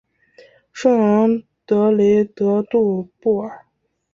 [0.73, 3.67] 圣昂德雷德杜布尔。